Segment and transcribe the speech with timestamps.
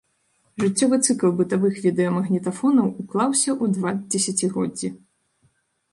[0.61, 4.89] Жыццёвы цыкл бытавых відэамагнітафонаў уклаўся ў два дзесяцігоддзі.